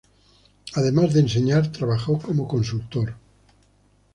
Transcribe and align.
Además 0.73 1.13
de 1.13 1.19
enseñar, 1.19 1.71
trabajó 1.71 2.17
como 2.17 2.47
consultor. 2.47 3.13